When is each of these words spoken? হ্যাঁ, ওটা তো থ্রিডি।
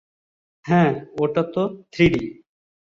হ্যাঁ, 0.65 0.91
ওটা 1.21 1.43
তো 1.53 1.63
থ্রিডি। 1.91 2.23